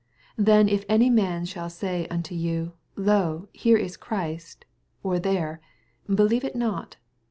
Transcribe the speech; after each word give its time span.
23 0.37 0.43
Then 0.45 0.67
if 0.67 0.83
any 0.89 1.11
man 1.11 1.45
shall 1.45 1.69
say 1.69 2.07
unto 2.07 2.33
you, 2.33 2.73
Lo, 2.95 3.49
here 3.53 3.77
i» 3.77 3.87
Christ, 3.99 4.65
or 5.03 5.19
there; 5.19 5.61
be 6.09 6.23
lieve 6.23 6.43
it 6.43 6.55
not. 6.55 6.95